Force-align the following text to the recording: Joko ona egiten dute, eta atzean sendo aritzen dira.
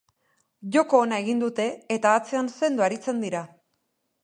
Joko 0.75 1.01
ona 1.07 1.19
egiten 1.25 1.43
dute, 1.43 1.67
eta 1.97 2.15
atzean 2.23 2.51
sendo 2.57 2.89
aritzen 2.89 3.25
dira. 3.27 3.47